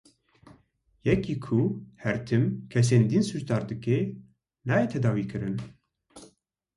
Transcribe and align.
Yekî 1.07 1.35
ku 1.45 1.59
her 2.03 2.17
tim 2.27 2.43
kesên 2.71 3.03
din 3.11 3.23
sûcdar 3.29 3.63
dike, 3.69 3.97
nayê 4.67 4.87
tedawîkirin. 4.93 5.55